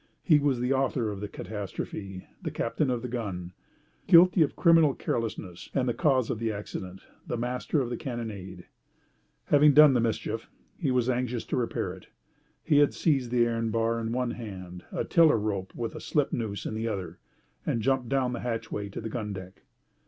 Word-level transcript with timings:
He 0.23 0.39
was 0.39 0.59
the 0.59 0.73
author 0.73 1.11
of 1.11 1.19
the 1.19 1.27
catastrophe, 1.27 2.25
the 2.41 2.49
captain 2.49 2.89
of 2.89 3.03
the 3.03 3.07
gun, 3.07 3.53
guilty 4.07 4.41
of 4.41 4.55
criminal 4.55 4.95
carelessness, 4.95 5.69
and 5.75 5.87
the 5.87 5.93
cause 5.93 6.31
of 6.31 6.39
the 6.39 6.51
accident, 6.51 7.01
the 7.27 7.37
master 7.37 7.81
of 7.81 7.91
the 7.91 7.97
carronade. 7.97 8.65
Having 9.45 9.75
done 9.75 9.93
the 9.93 9.99
mischief, 10.01 10.49
he 10.75 10.89
was 10.89 11.07
anxious 11.07 11.45
to 11.45 11.55
repair 11.55 11.93
it. 11.93 12.07
He 12.63 12.77
had 12.77 12.95
seized 12.95 13.29
the 13.29 13.47
iron 13.47 13.69
bar 13.69 13.99
in 14.01 14.11
one 14.11 14.31
hand, 14.31 14.85
a 14.91 15.03
tiller 15.05 15.37
rope 15.37 15.71
with 15.75 15.93
a 15.93 16.01
slip 16.01 16.33
noose 16.33 16.65
in 16.65 16.73
the 16.73 16.87
other, 16.87 17.19
and 17.63 17.83
jumped 17.83 18.09
down 18.09 18.33
the 18.33 18.39
hatchway 18.39 18.89
to 18.89 19.01
the 19.01 19.09
gun 19.09 19.33
deck. 19.33 19.61